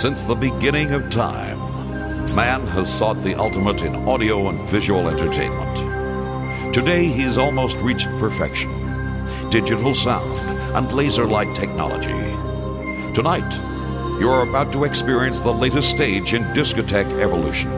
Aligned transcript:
Since 0.00 0.24
the 0.24 0.34
beginning 0.34 0.94
of 0.94 1.10
time, 1.10 1.58
man 2.34 2.66
has 2.68 2.90
sought 2.90 3.22
the 3.22 3.34
ultimate 3.34 3.82
in 3.82 3.94
audio 4.08 4.48
and 4.48 4.58
visual 4.66 5.06
entertainment. 5.08 6.72
Today, 6.72 7.04
he's 7.04 7.36
almost 7.36 7.76
reached 7.76 8.08
perfection 8.18 8.70
digital 9.50 9.92
sound 9.92 10.38
and 10.74 10.90
laser 10.94 11.26
light 11.26 11.54
technology. 11.54 12.18
Tonight, 13.12 13.52
you're 14.18 14.48
about 14.48 14.72
to 14.72 14.84
experience 14.84 15.42
the 15.42 15.52
latest 15.52 15.90
stage 15.90 16.32
in 16.32 16.44
discotheque 16.54 17.20
evolution. 17.20 17.70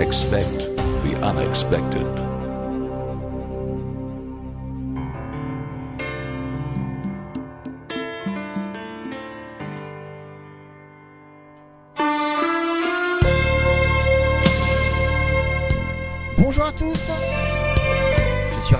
Expect 0.00 0.58
the 1.04 1.16
unexpected. 1.22 2.21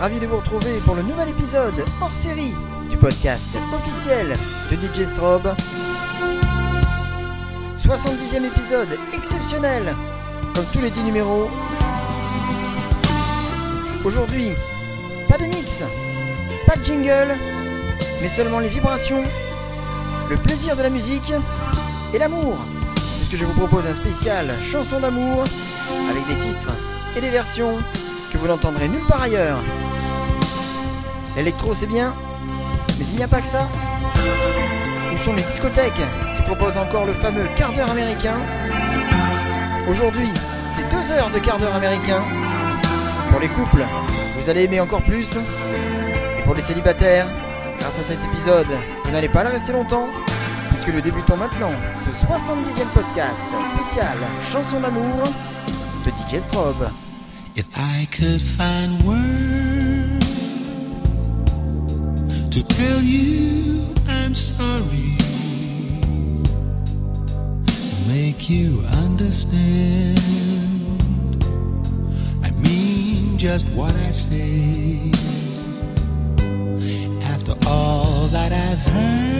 Ravi 0.02 0.18
de 0.18 0.26
vous 0.26 0.38
retrouver 0.38 0.80
pour 0.84 0.96
le 0.96 1.02
nouvel 1.02 1.28
épisode 1.28 1.84
hors 2.00 2.12
série 2.12 2.56
du 2.90 2.96
podcast 2.96 3.50
officiel 3.72 4.34
de 4.68 4.74
DJ 4.74 5.06
Strobe. 5.06 5.54
70e 7.78 8.44
épisode 8.44 8.98
exceptionnel, 9.14 9.94
comme 10.56 10.64
tous 10.72 10.80
les 10.80 10.90
10 10.90 11.04
numéros. 11.04 11.48
Aujourd'hui, 14.04 14.48
pas 15.28 15.38
de 15.38 15.44
mix, 15.44 15.84
pas 16.66 16.74
de 16.74 16.82
jingle, 16.82 17.36
mais 18.20 18.28
seulement 18.28 18.58
les 18.58 18.70
vibrations, 18.70 19.22
le 20.28 20.36
plaisir 20.36 20.76
de 20.76 20.82
la 20.82 20.90
musique 20.90 21.32
et 22.12 22.18
l'amour. 22.18 22.58
Puisque 23.18 23.36
je 23.36 23.44
vous 23.44 23.54
propose 23.54 23.86
un 23.86 23.94
spécial 23.94 24.52
chanson 24.64 24.98
d'amour 24.98 25.44
avec 26.10 26.26
des 26.26 26.44
titres 26.44 26.72
et 27.16 27.20
des 27.20 27.30
versions 27.30 27.78
que 28.32 28.38
vous 28.38 28.48
n'entendrez 28.48 28.88
nulle 28.88 29.06
part 29.06 29.22
ailleurs. 29.22 29.60
L'électro 31.36 31.74
c'est 31.74 31.86
bien, 31.86 32.12
mais 32.98 33.04
il 33.10 33.16
n'y 33.16 33.22
a 33.22 33.28
pas 33.28 33.40
que 33.40 33.46
ça. 33.46 33.68
Où 35.14 35.18
sont 35.18 35.34
les 35.34 35.42
discothèques 35.42 35.92
qui 36.36 36.42
proposent 36.42 36.76
encore 36.76 37.04
le 37.04 37.14
fameux 37.14 37.46
quart 37.56 37.72
d'heure 37.72 37.90
américain 37.90 38.36
Aujourd'hui, 39.88 40.28
c'est 40.70 40.88
deux 40.90 41.10
heures 41.12 41.30
de 41.30 41.38
quart 41.38 41.58
d'heure 41.58 41.74
américain. 41.74 42.22
Pour 43.30 43.40
les 43.40 43.48
couples, 43.48 43.84
vous 44.38 44.48
allez 44.48 44.64
aimer 44.64 44.80
encore 44.80 45.02
plus. 45.02 45.36
Et 46.38 46.42
pour 46.44 46.54
les 46.54 46.62
célibataires, 46.62 47.26
grâce 47.78 47.98
à 47.98 48.02
cet 48.02 48.18
épisode, 48.32 48.68
vous 49.04 49.10
n'allez 49.10 49.28
pas 49.28 49.42
le 49.42 49.50
rester 49.50 49.72
longtemps, 49.72 50.08
puisque 50.68 50.94
nous 50.94 51.00
débutons 51.00 51.36
maintenant 51.36 51.72
ce 52.04 52.10
70e 52.10 52.86
podcast 52.94 53.48
spécial 53.74 54.16
chanson 54.52 54.80
d'amour 54.80 55.24
de 56.06 56.10
DJ 56.10 56.40
Strobe. 56.40 56.90
If 57.56 57.66
I 57.76 58.06
could 58.06 58.40
find 58.40 59.02
words 59.04 60.21
to 62.52 62.62
tell 62.62 63.00
you 63.00 63.82
I'm 64.08 64.34
sorry, 64.34 65.16
make 68.06 68.50
you 68.50 68.82
understand. 69.04 70.18
I 72.44 72.50
mean 72.50 73.38
just 73.38 73.70
what 73.70 73.94
I 73.94 74.10
say. 74.10 75.10
After 77.32 77.54
all 77.66 78.26
that 78.28 78.52
I've 78.52 78.80
heard, 78.92 79.31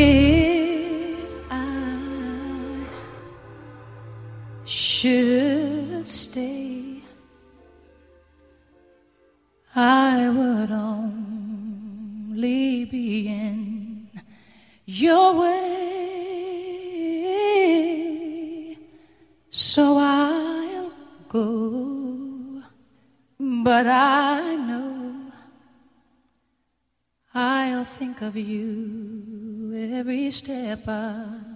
if 0.00 1.28
I 1.50 2.84
should 4.64 6.06
stay, 6.06 7.02
I 9.74 10.28
would 10.38 10.70
only 10.70 11.24
be 12.84 13.28
in 13.28 14.08
your 14.86 15.28
way. 15.40 15.98
So 19.50 19.84
I'll 19.98 20.92
go, 21.28 22.62
but 23.38 23.86
I 23.86 24.56
know 24.68 25.32
I'll 27.34 27.84
think 27.98 28.22
of 28.22 28.34
you. 28.36 28.67
吧。 30.78 31.47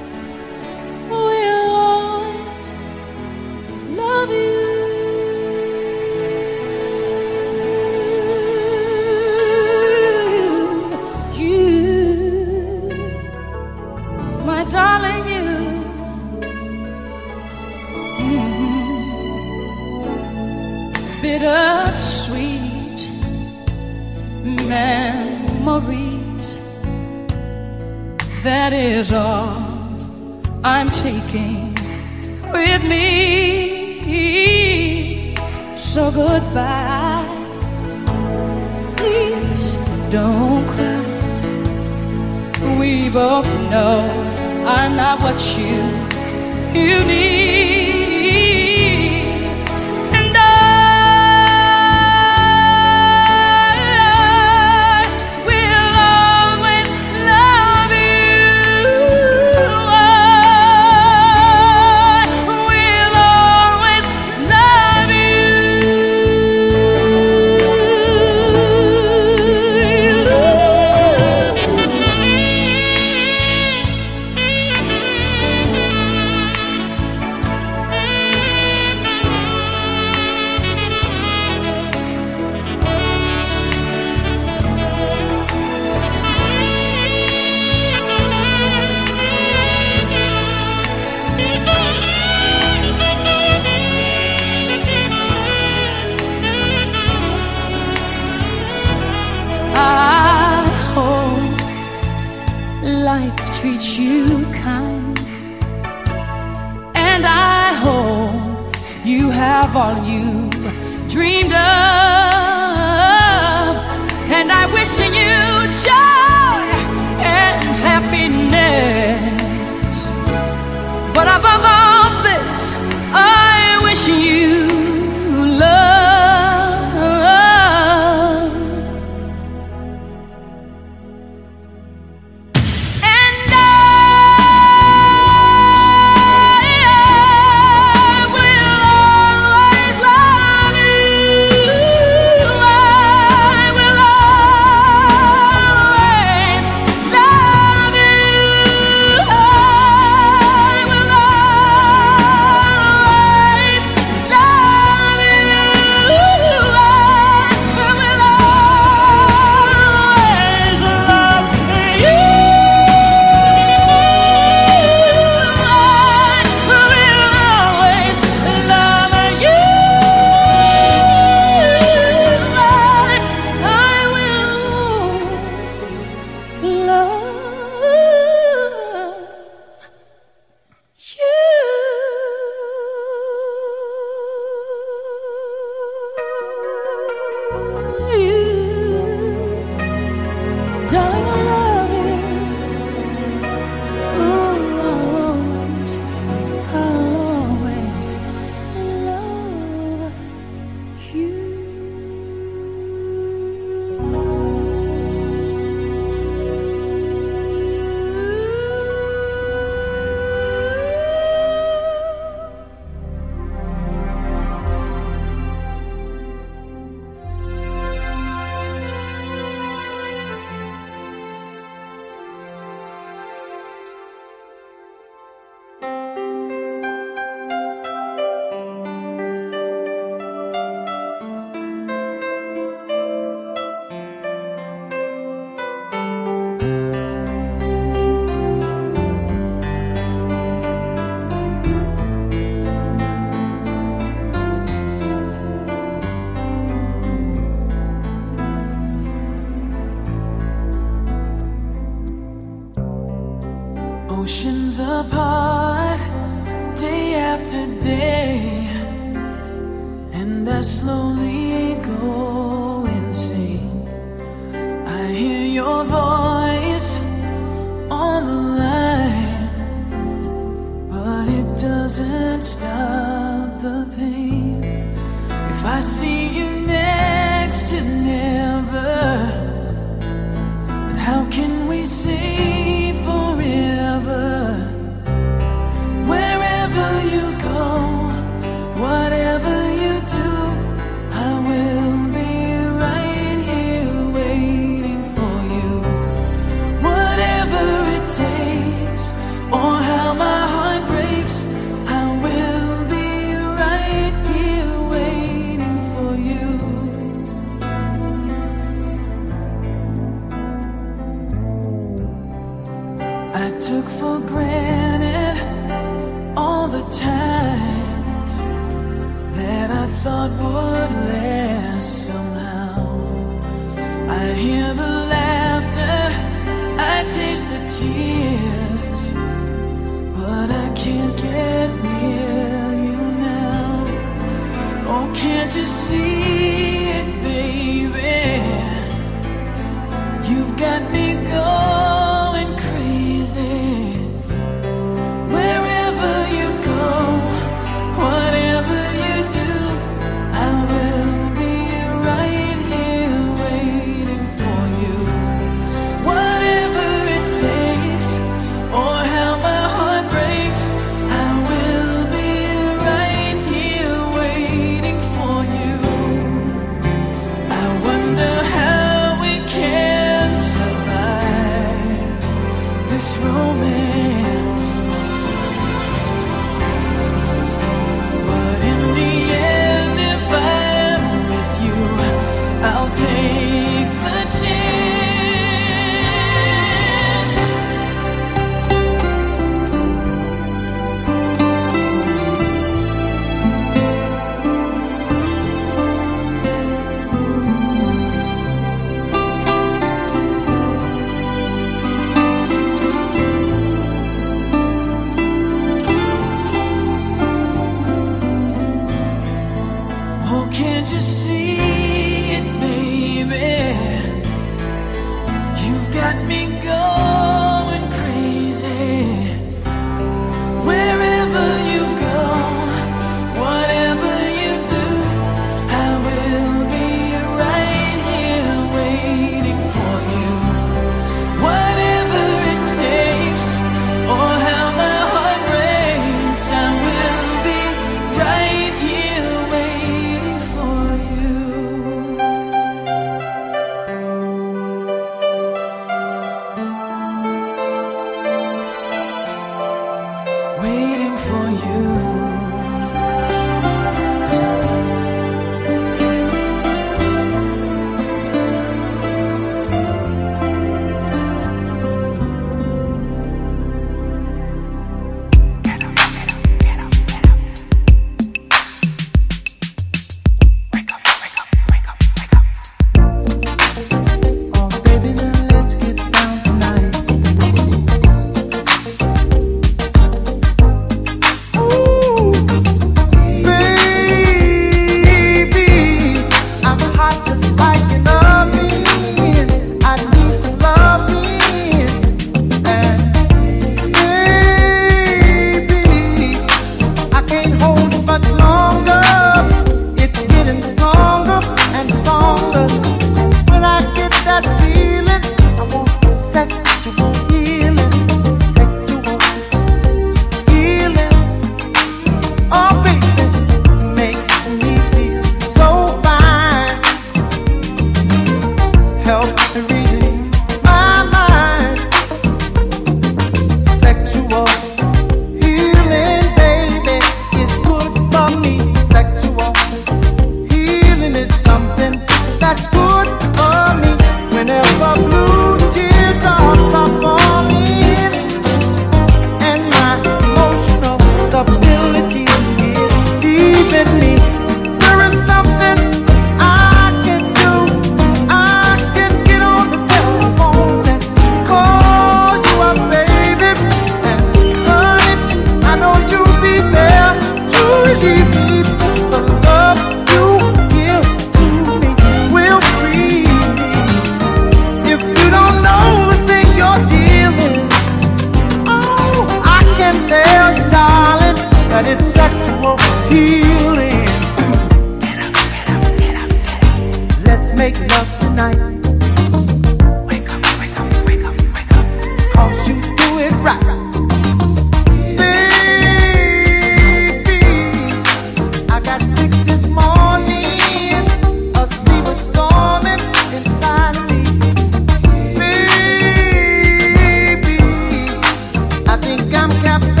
think 599.17 599.33
I'm 599.33 599.49
captain. 599.61 600.00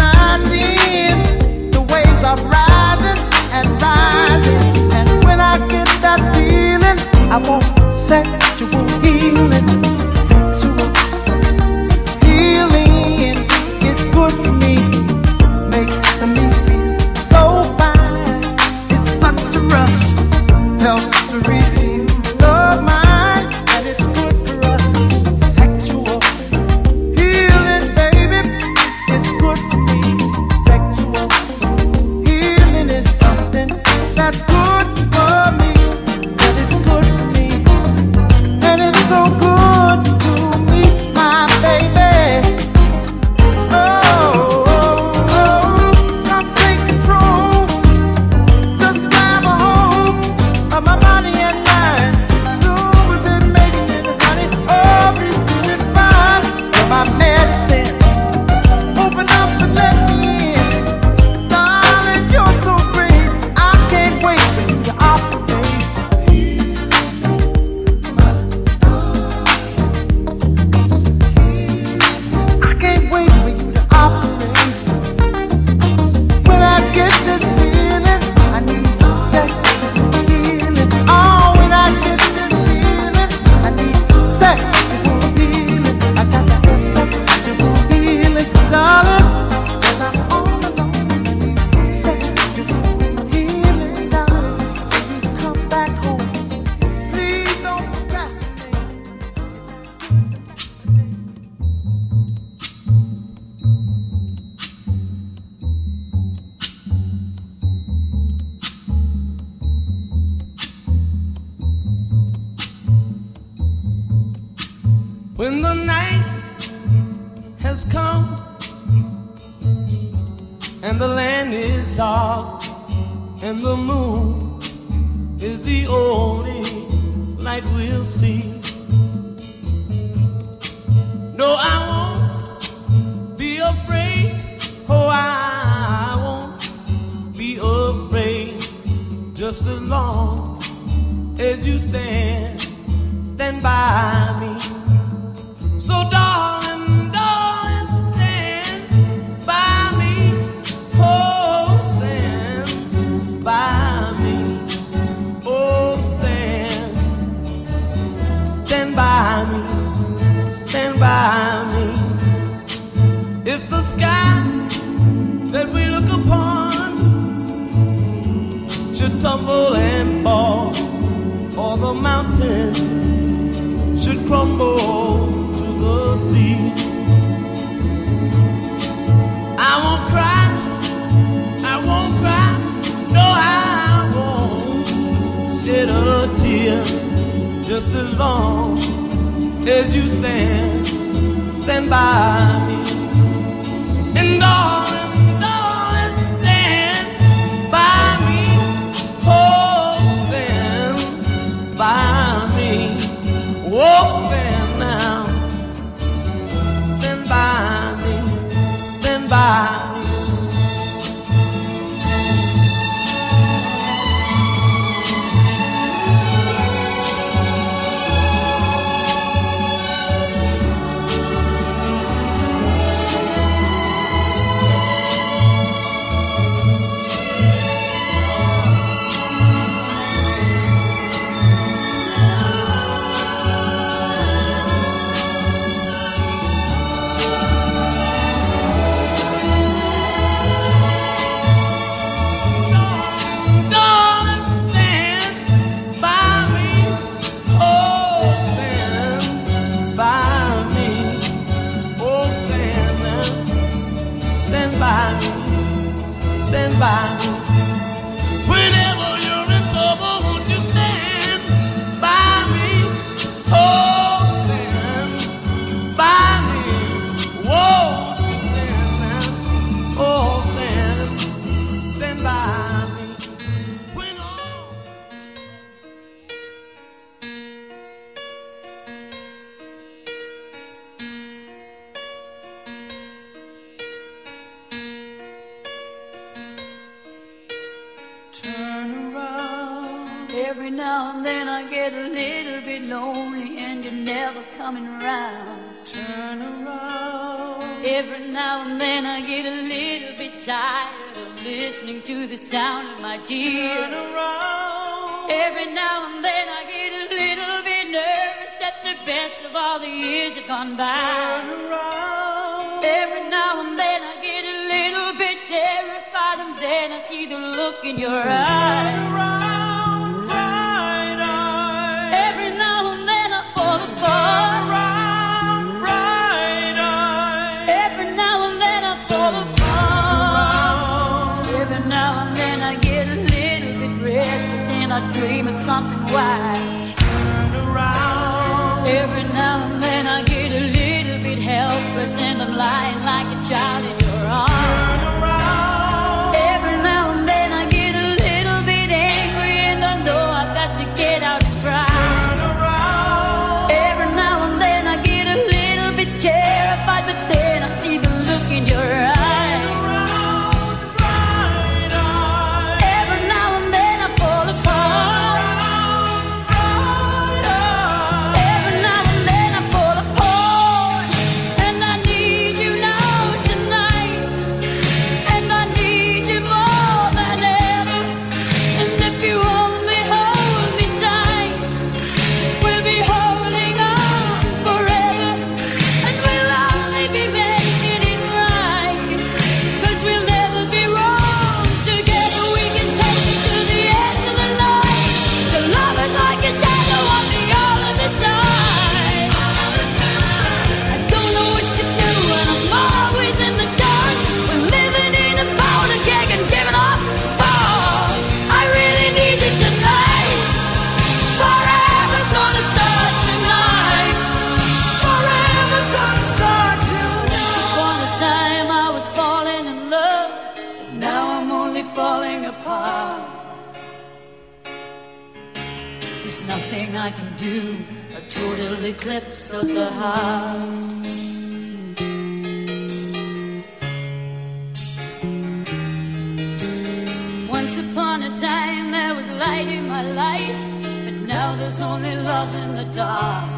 Now 441.31 441.55
there's 441.55 441.79
only 441.79 442.15
love 442.15 442.51
in 442.63 442.69
the 442.75 442.87
dark. 442.93 443.49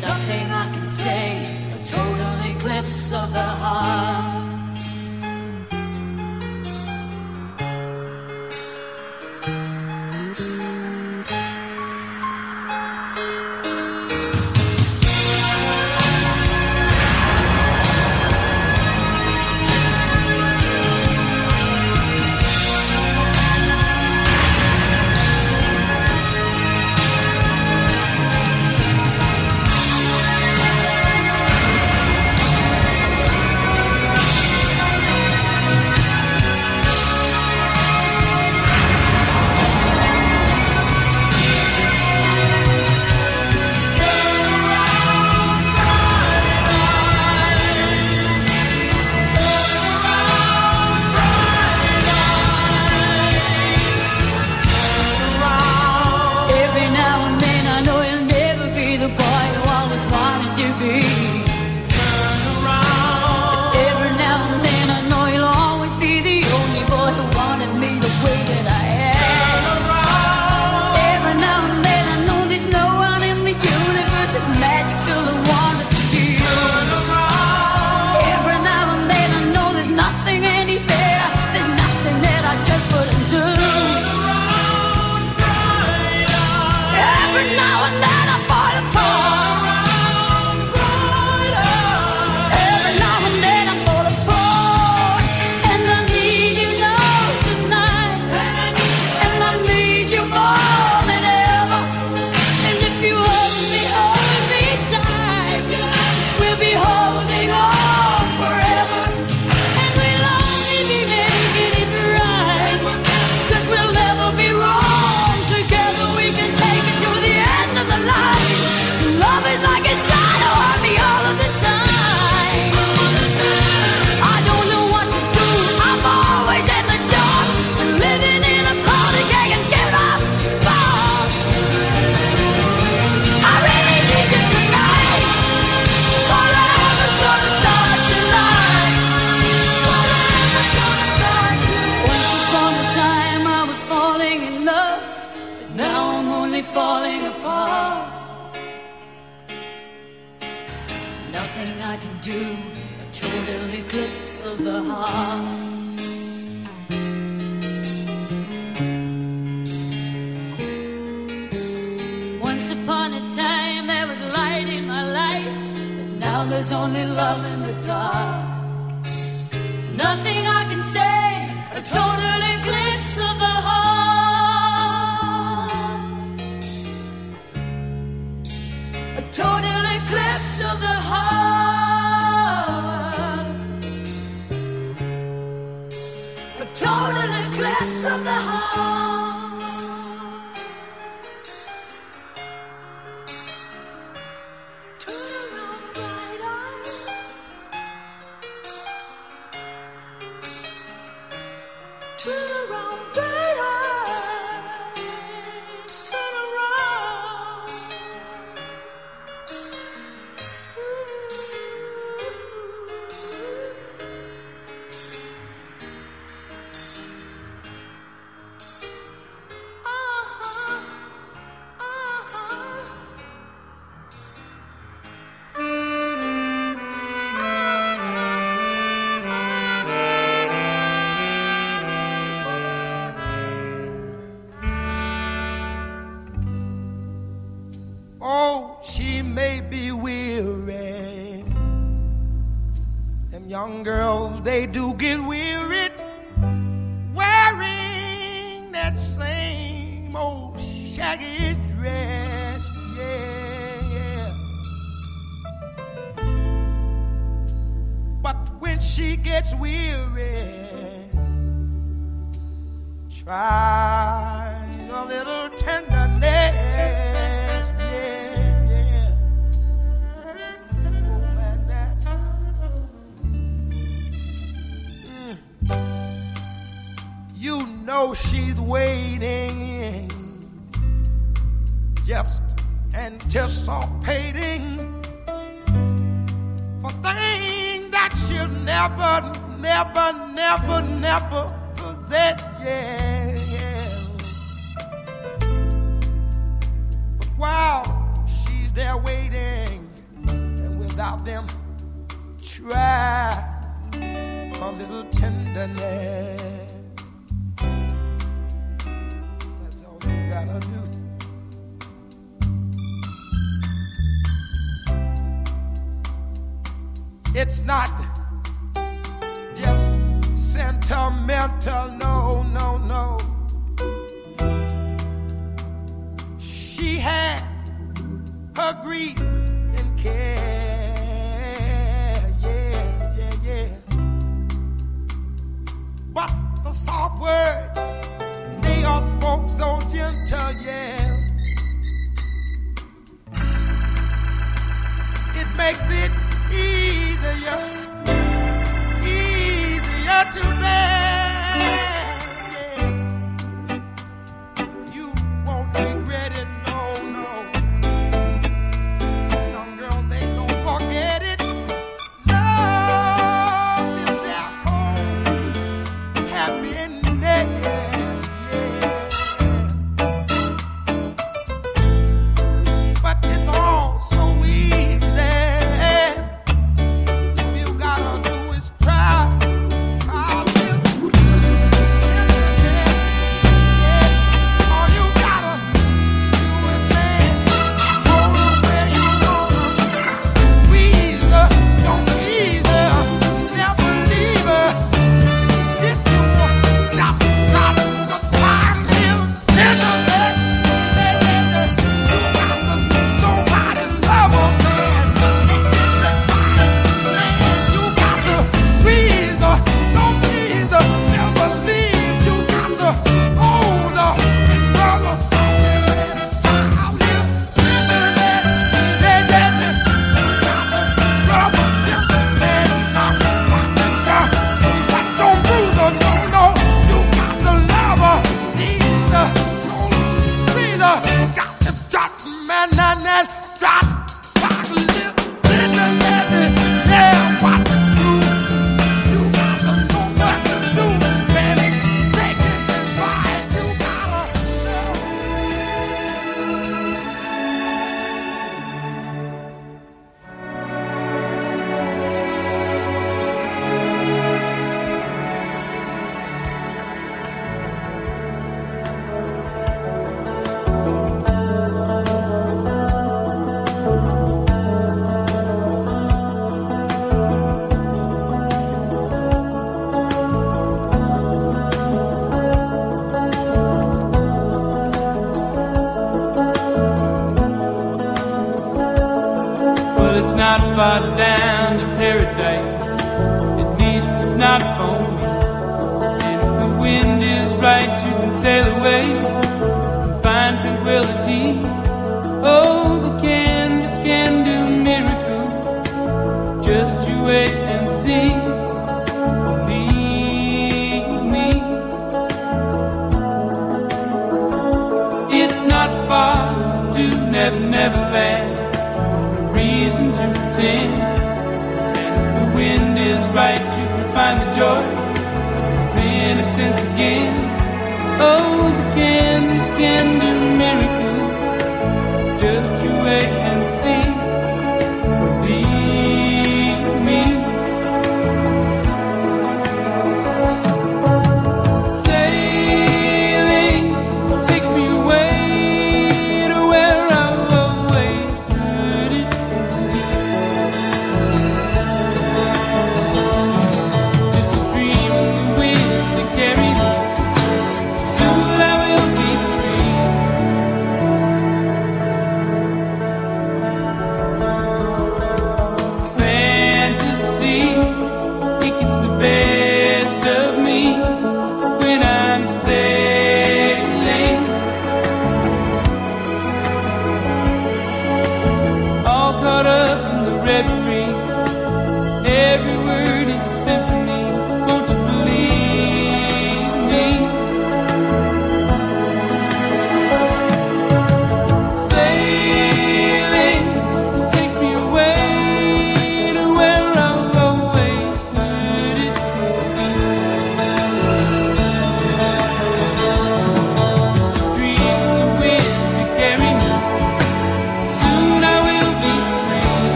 Nothing 0.00 0.46
I 0.62 0.64
can 0.74 0.86
say, 0.86 1.24
a 1.76 1.78
total 1.84 2.34
eclipse 2.52 3.12
of 3.12 3.32
the 3.34 3.48
heart. 3.62 4.51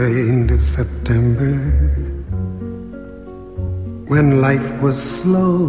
kind 0.00 0.50
of 0.50 0.64
September 0.64 1.56
when 4.12 4.40
life 4.40 4.70
was 4.80 4.98
slow 5.18 5.60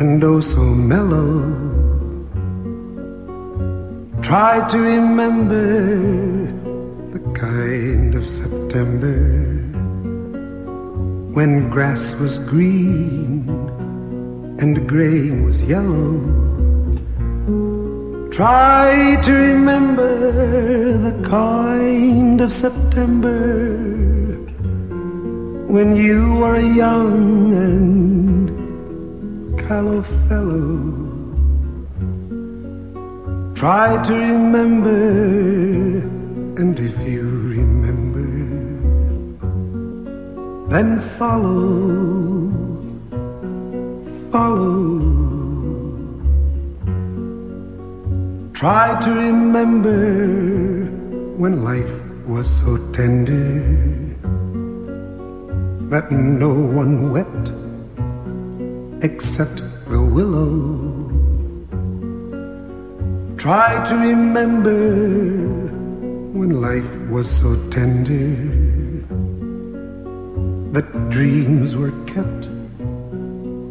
and 0.00 0.22
oh 0.22 0.40
so 0.40 0.64
mellow. 0.92 1.32
Try 4.20 4.52
to 4.72 4.78
remember 4.78 5.68
the 7.14 7.22
kind 7.32 8.14
of 8.14 8.26
September 8.26 9.20
when 11.36 11.70
grass 11.70 12.14
was 12.22 12.38
green 12.40 13.48
and 14.60 14.86
grain 14.86 15.44
was 15.46 15.62
yellow. 15.74 16.12
Try 18.30 19.18
to 19.24 19.32
remember 19.32 20.12
the 21.06 21.14
kind 21.26 21.79
of 22.40 22.50
September 22.50 23.76
when 25.68 25.94
you 25.94 26.34
were 26.36 26.54
a 26.54 26.62
young 26.62 27.52
and 27.52 28.48
callow 29.60 30.02
fellow. 30.26 30.78
Try 33.54 34.02
to 34.04 34.14
remember, 34.14 35.98
and 36.60 36.78
if 36.78 36.96
you 37.06 37.28
remember, 37.58 38.28
then 40.70 41.00
follow, 41.18 42.48
follow. 44.32 44.98
Try 48.54 48.98
to 49.04 49.10
remember 49.10 50.00
when 51.36 51.64
life 51.64 51.99
was 52.30 52.48
so 52.48 52.76
tender 52.92 53.60
that 55.90 56.12
no 56.12 56.52
one 56.80 57.10
wept 57.10 57.46
except 59.02 59.56
the 59.88 60.00
willow. 60.00 60.54
Try 63.36 63.84
to 63.88 63.96
remember 63.96 64.78
when 66.38 66.62
life 66.62 66.92
was 67.10 67.28
so 67.28 67.50
tender 67.70 68.30
that 70.70 70.86
dreams 71.10 71.74
were 71.74 71.96
kept 72.06 72.46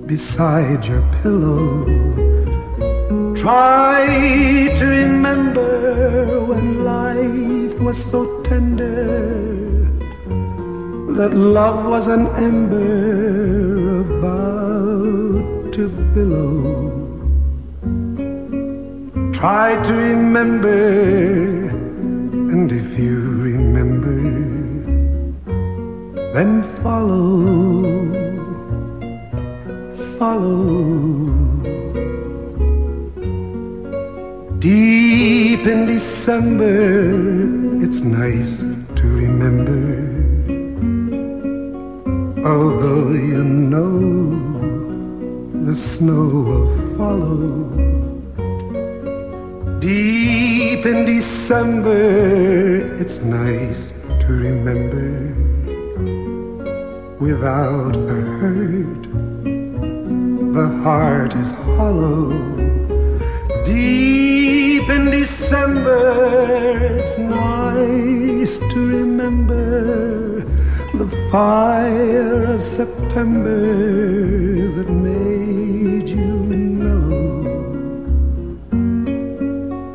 beside 0.06 0.84
your 0.84 1.03
pillow. 1.22 1.86
Try 3.36 4.76
to 4.80 4.86
remember 4.86 6.44
when 6.44 6.84
life 6.84 7.69
was 7.80 7.97
so 7.97 8.41
tender 8.43 9.88
that 11.18 11.34
love 11.34 11.85
was 11.85 12.07
an 12.07 12.27
ember 12.35 14.01
about 14.01 15.73
to 15.73 15.88
billow. 16.14 16.89
Try 19.31 19.81
to 19.84 19.93
remember, 19.93 21.69
and 22.51 22.69
if 22.72 22.99
you 22.99 23.19
remember, 23.51 24.19
then 26.34 26.64
follow, 26.84 27.45
follow. 30.18 31.30
Deep 34.60 35.65
in 35.65 35.85
December, 35.85 37.59
it's 37.90 38.02
nice 38.02 38.60
to 38.99 39.07
remember. 39.24 39.82
Although 42.48 43.14
you 43.14 43.44
know 43.44 43.90
the 45.66 45.76
snow 45.76 46.26
will 46.49 46.98
follow. 46.98 47.66
Deep 49.80 50.86
in 50.86 51.06
December, 51.06 52.95
it's 53.02 53.22
nice 53.22 53.90
to 54.22 54.28
remember. 54.28 55.10
Without 57.20 57.95
a 57.98 58.22
hurt, 58.38 59.03
the 60.53 60.68
heart 60.84 61.34
is 61.34 61.53
hollow. 61.53 62.38
Deep 63.66 64.28
in 64.91 65.11
December, 65.11 66.98
it's 66.98 67.18
nice 67.18 68.60
to 68.72 68.80
remember 68.99 70.41
the 70.98 71.07
fire 71.32 72.44
of 72.56 72.64
September 72.64 73.60
that 74.76 74.90
made 74.90 76.10
you 76.10 76.34
mellow. 76.84 77.44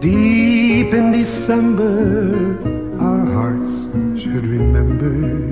Deep 0.01 0.95
in 0.95 1.12
December, 1.12 2.57
our 3.01 3.25
hearts 3.27 3.87
should 4.21 4.47
remember 4.47 5.44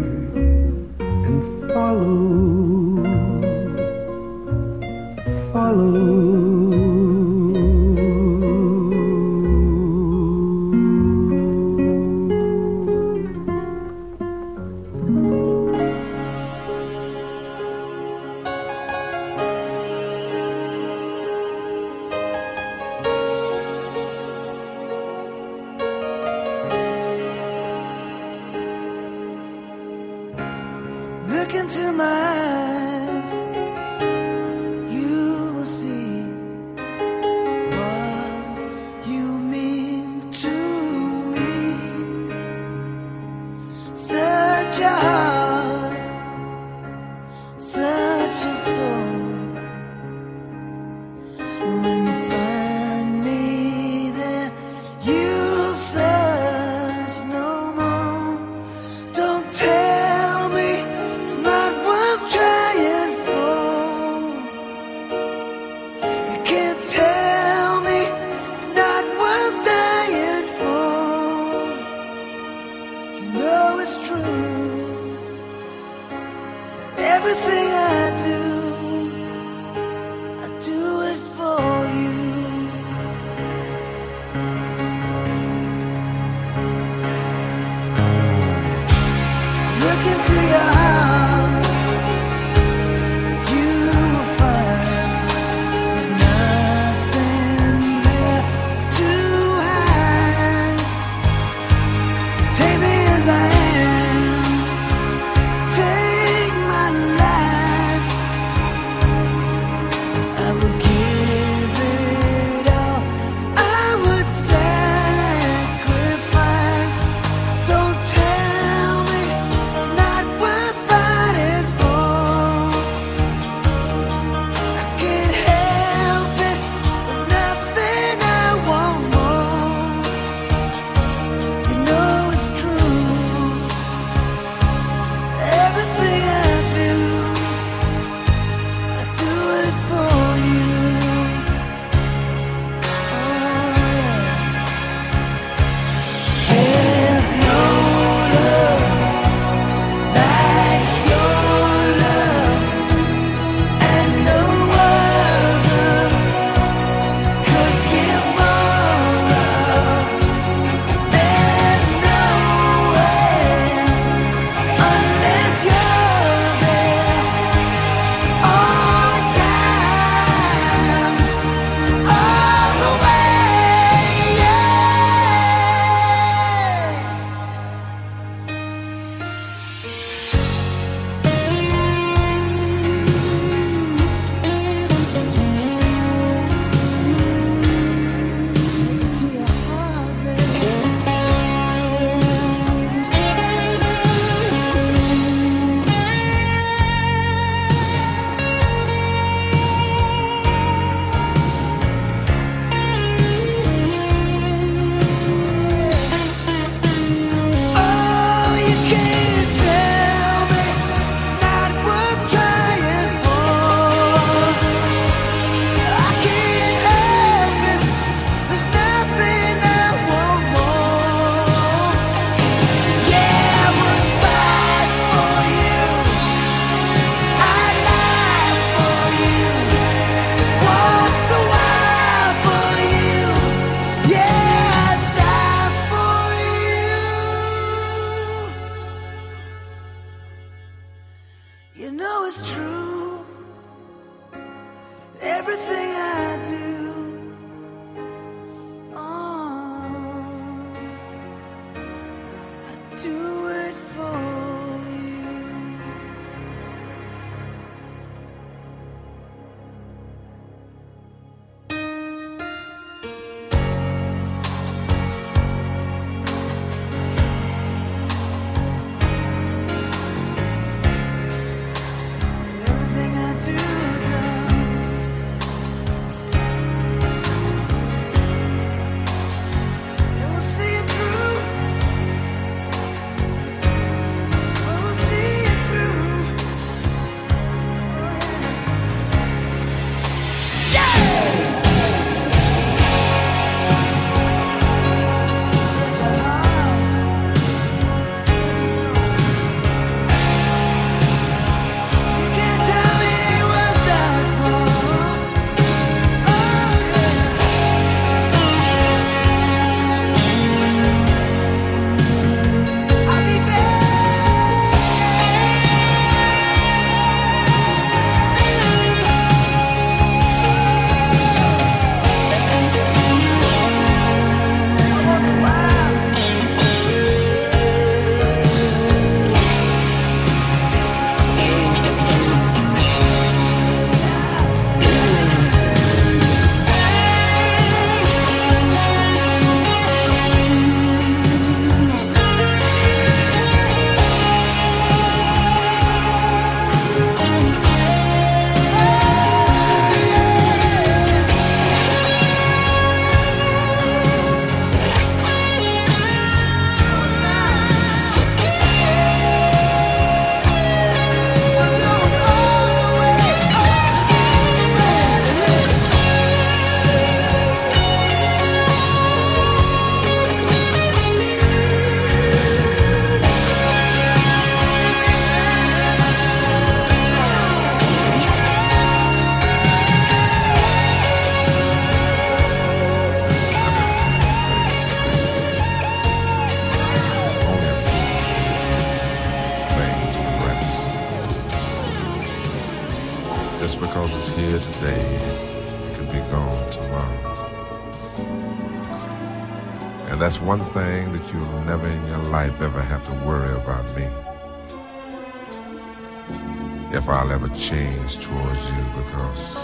change 407.62 408.18
towards 408.18 408.70
you 408.72 408.82
because, 408.98 409.54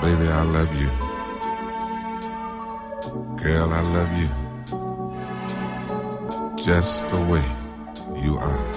baby, 0.00 0.26
I 0.26 0.42
love 0.44 0.74
you. 0.80 0.90
Girl, 3.36 3.70
I 3.70 3.82
love 3.96 4.12
you. 4.16 4.30
Just 6.56 7.06
the 7.12 7.20
way 7.26 7.44
you 8.18 8.38
are. 8.38 8.75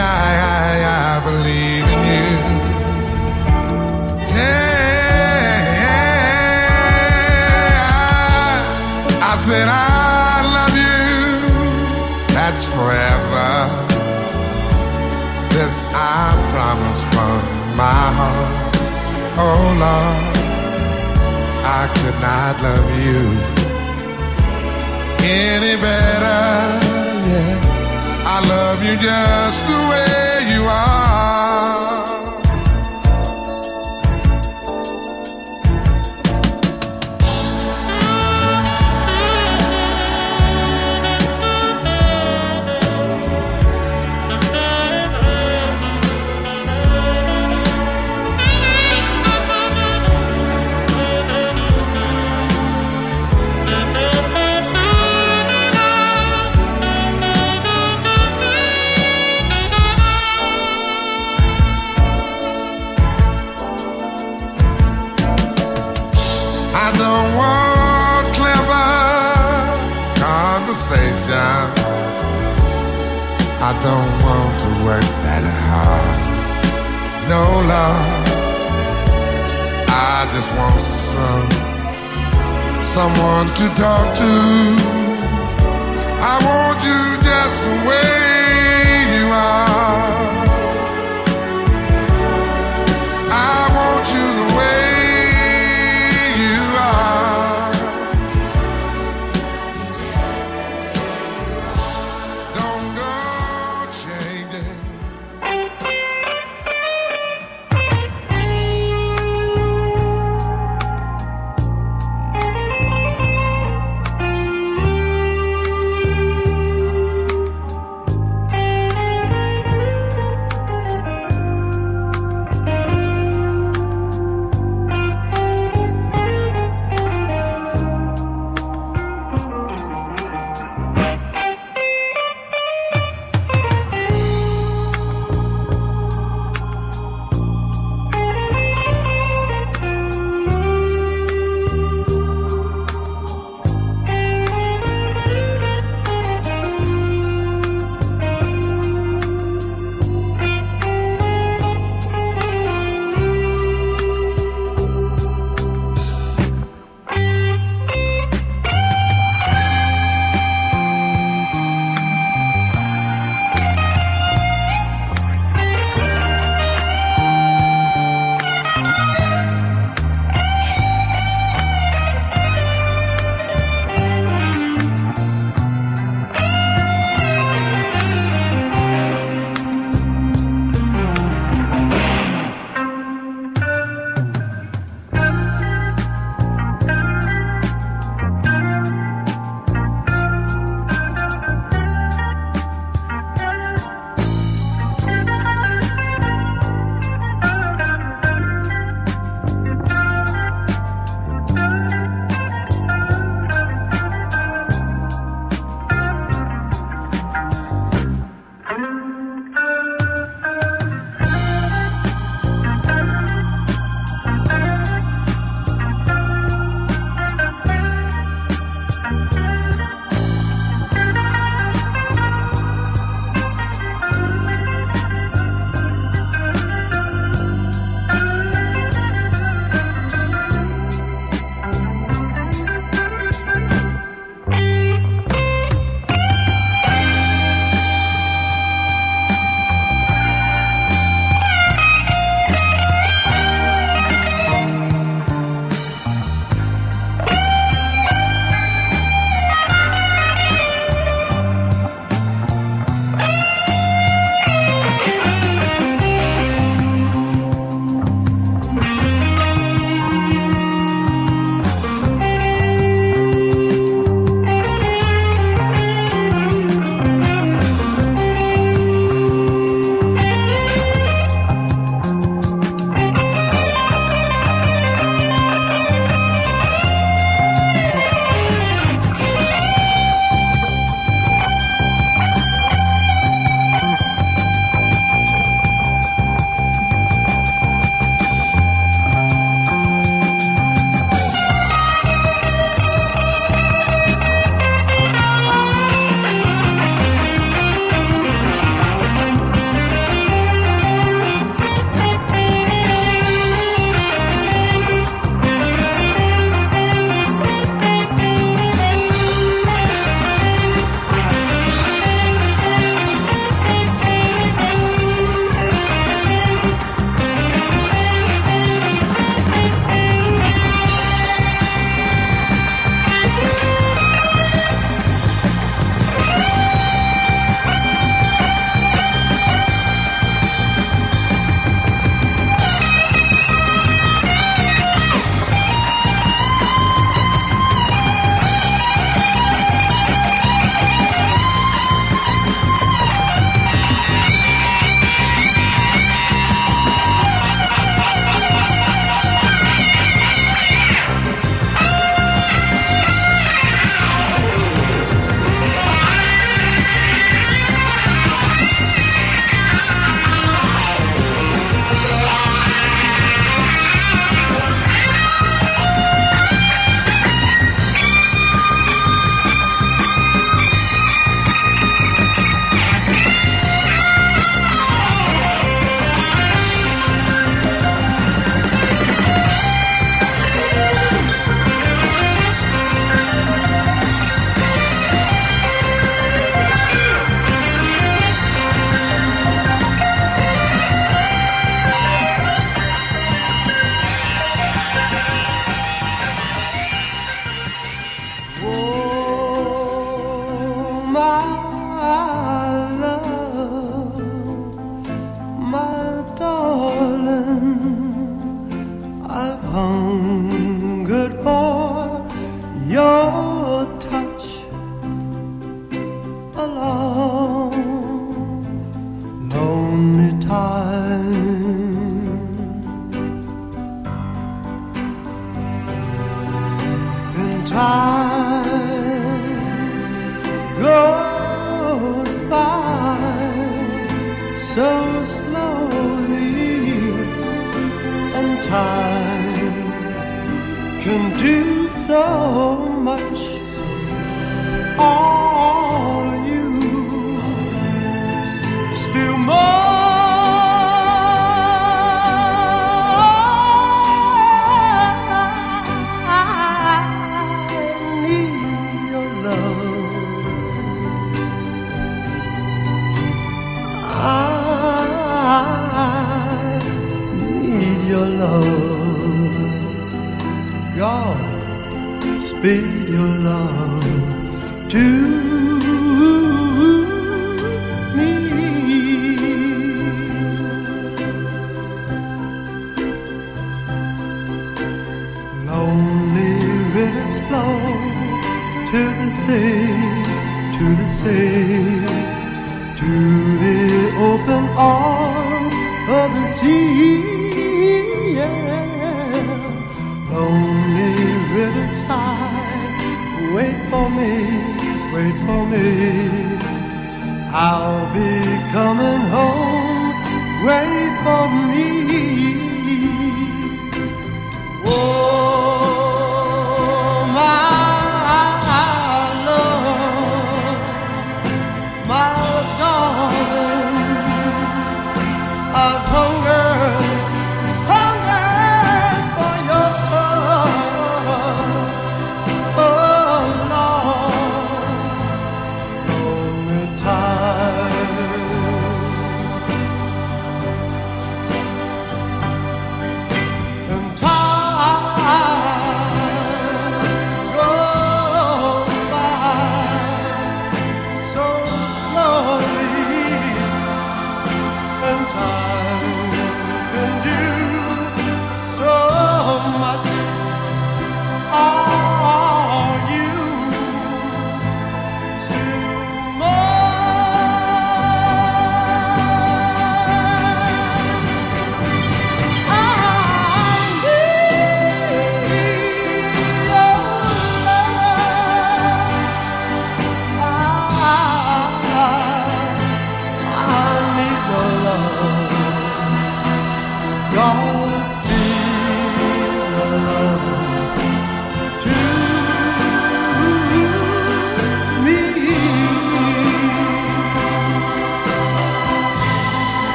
I, 0.00 0.30
I, 0.56 0.70
I 0.98 1.20
believe 1.28 1.86
in 1.94 2.00
you? 2.10 2.30
Yeah, 7.60 9.30
I 9.30 9.32
said 9.46 9.68
I 9.68 10.42
love 10.56 10.74
you. 10.84 10.98
That's 12.34 12.66
forever. 12.74 13.48
This 15.54 15.76
I 15.92 16.32
promise 16.52 17.02
from 17.12 17.40
my 17.76 18.04
heart. 18.18 18.76
Oh 19.36 19.62
Lord, 19.84 20.36
I 21.78 21.82
could 21.96 22.18
not 22.20 22.54
love 22.62 22.90
you 23.04 23.20
any 25.22 25.74
better. 25.80 26.42
Yeah, 27.28 27.56
I 28.32 28.38
love 28.46 28.84
you 28.84 28.96
just 28.96 29.66
the 29.66 29.74
way 29.90 30.54
you 30.54 30.62
are. 30.62 31.79
Don't 73.82 74.12
want 74.24 74.60
to 74.60 74.70
work 74.84 75.08
that 75.24 75.44
hard. 75.66 76.20
No 77.28 77.44
love. 77.72 78.30
I 79.88 80.28
just 80.34 80.50
want 80.58 80.80
some 80.80 81.48
someone 82.84 83.46
to 83.58 83.66
talk 83.74 84.14
to. 84.20 84.32
I 86.20 86.34
want 86.44 86.78
you 86.88 87.00
just 87.24 87.58
the 87.64 87.74
way 87.88 88.20
you 89.16 89.26
are. 89.32 90.39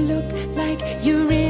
Look 0.00 0.56
like 0.56 0.80
you're 1.04 1.30
in 1.32 1.49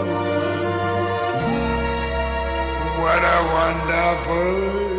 what 3.11 3.23
a 3.23 3.39
wonderful 3.53 4.90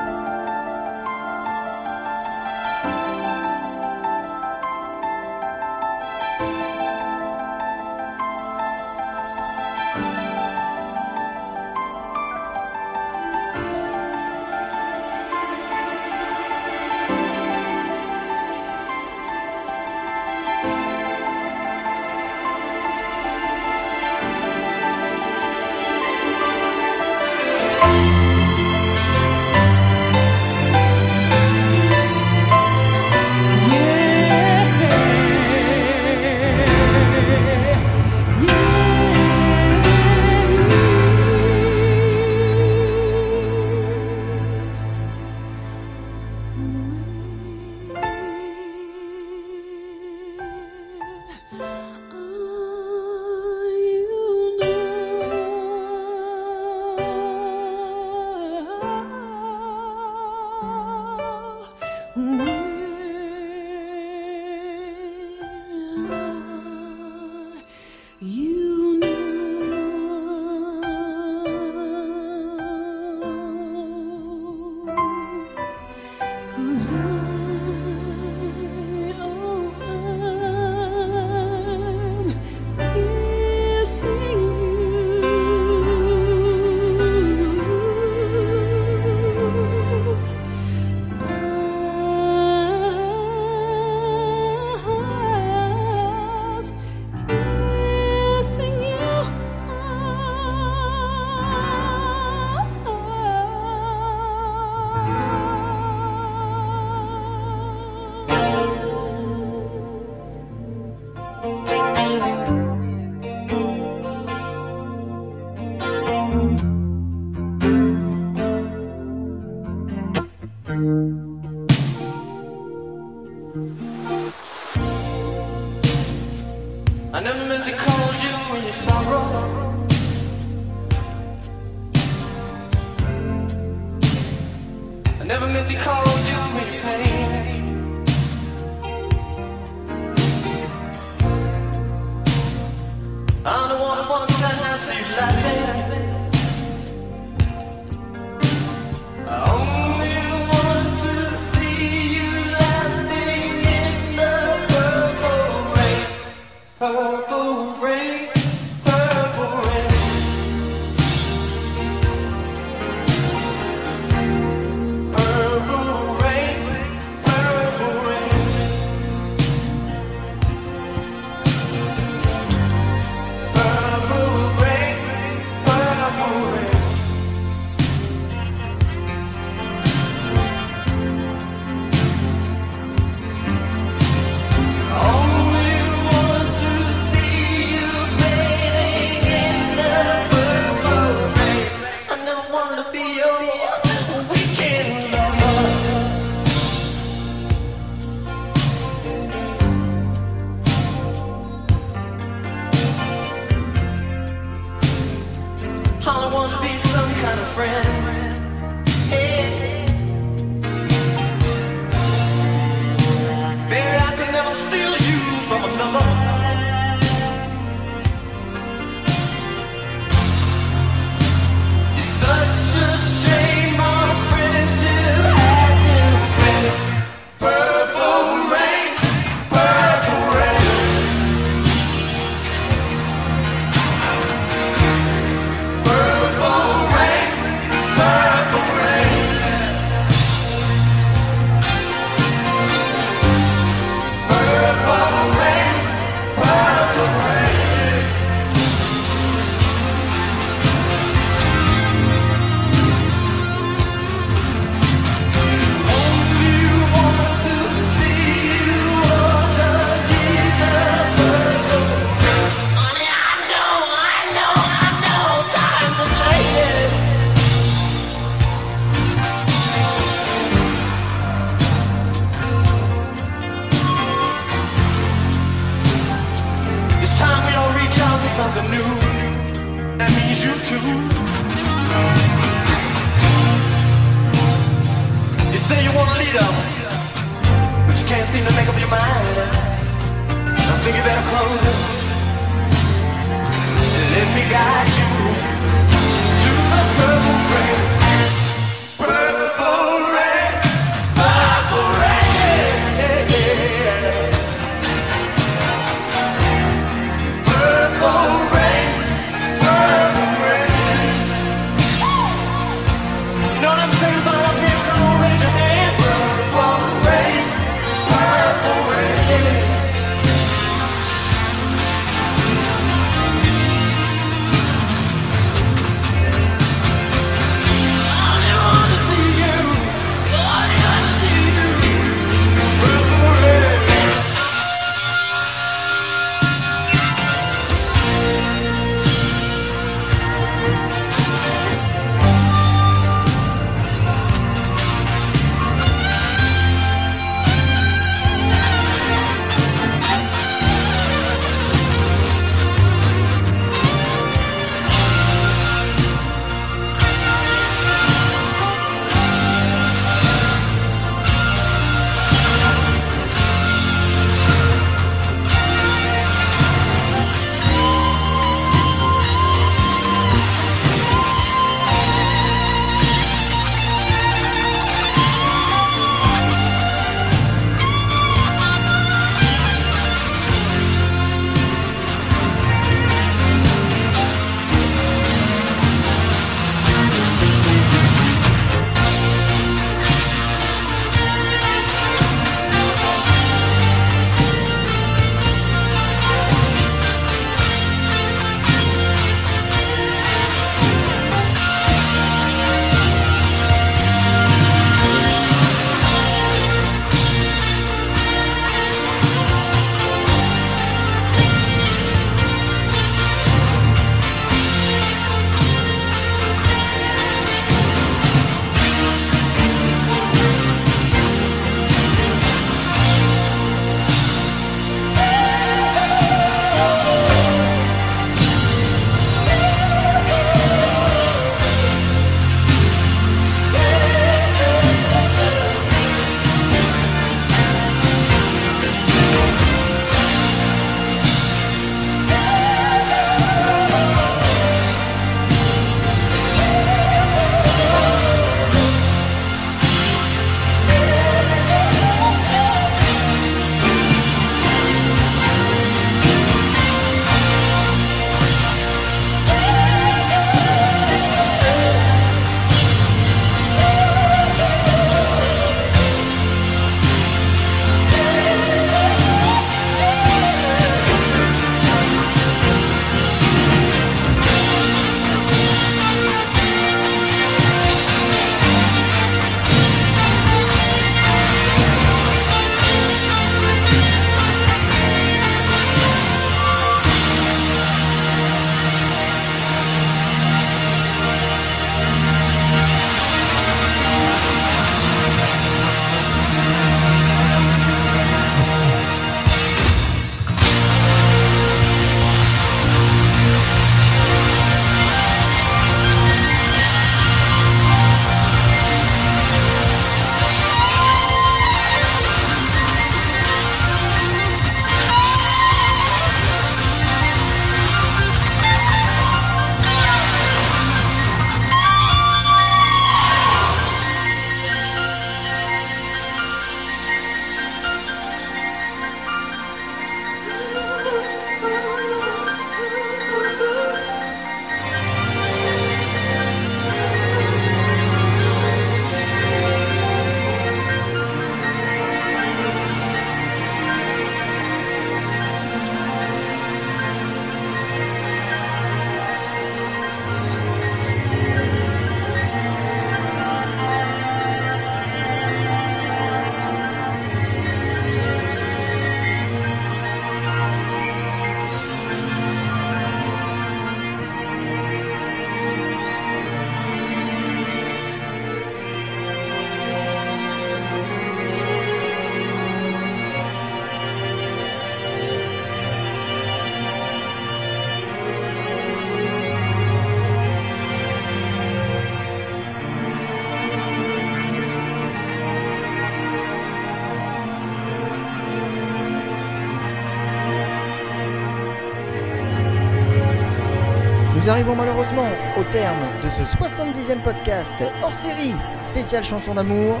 Nous 594.48 594.54
arrivons 594.54 594.76
malheureusement 594.76 595.28
au 595.58 595.64
terme 595.64 596.22
de 596.24 596.30
ce 596.30 596.40
70e 596.40 597.22
podcast 597.22 597.84
hors 598.02 598.14
série 598.14 598.54
spécial 598.82 599.22
chanson 599.22 599.52
d'amour. 599.52 600.00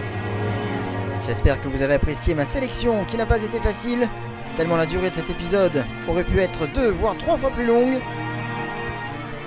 J'espère 1.26 1.60
que 1.60 1.68
vous 1.68 1.82
avez 1.82 1.92
apprécié 1.92 2.34
ma 2.34 2.46
sélection 2.46 3.04
qui 3.04 3.18
n'a 3.18 3.26
pas 3.26 3.42
été 3.42 3.60
facile, 3.60 4.08
tellement 4.56 4.78
la 4.78 4.86
durée 4.86 5.10
de 5.10 5.16
cet 5.16 5.28
épisode 5.28 5.84
aurait 6.08 6.24
pu 6.24 6.38
être 6.38 6.66
deux 6.66 6.88
voire 6.92 7.18
trois 7.18 7.36
fois 7.36 7.50
plus 7.50 7.66
longue. 7.66 8.00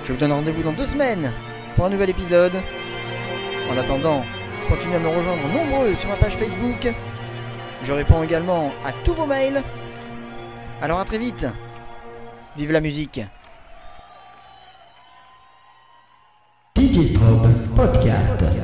Je 0.04 0.12
vous 0.12 0.18
donne 0.20 0.30
rendez-vous 0.30 0.62
dans 0.62 0.70
deux 0.72 0.86
semaines 0.86 1.32
pour 1.74 1.86
un 1.86 1.90
nouvel 1.90 2.10
épisode. 2.10 2.54
En 3.72 3.78
attendant, 3.78 4.22
continuez 4.68 4.94
à 4.94 5.00
me 5.00 5.08
rejoindre 5.08 5.48
nombreux 5.52 5.96
sur 5.96 6.10
ma 6.10 6.16
page 6.16 6.36
Facebook. 6.36 6.94
Je 7.82 7.92
réponds 7.92 8.22
également 8.22 8.72
à 8.86 8.92
tous 9.04 9.14
vos 9.14 9.26
mails. 9.26 9.64
Alors 10.80 11.00
à 11.00 11.04
très 11.04 11.18
vite. 11.18 11.48
Vive 12.56 12.70
la 12.70 12.80
musique. 12.80 13.20
Digistrobe 16.92 17.48
Podcast. 17.74 18.61